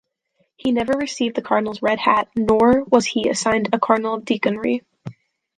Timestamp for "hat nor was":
1.99-3.05